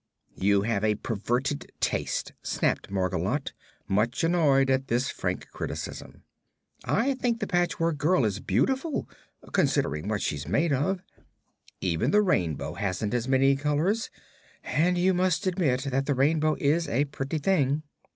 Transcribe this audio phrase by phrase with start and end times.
[0.33, 3.51] "You have a perverted taste," snapped Margolotte,
[3.87, 6.23] much annoyed at this frank criticism.
[6.83, 9.07] "I think the Patchwork Girl is beautiful,
[9.51, 11.03] considering what she's made of.
[11.81, 14.09] Even the rainbow hasn't as many colors,
[14.63, 17.83] and you must admit that the rainbow is a pretty thing."